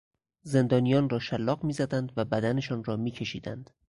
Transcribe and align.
زندانیان 0.43 1.09
را 1.09 1.19
شلاق 1.19 1.63
میزدند 1.63 2.11
و 2.17 2.25
بدنشان 2.25 2.83
را 2.83 2.95
میکشیدند. 2.97 3.69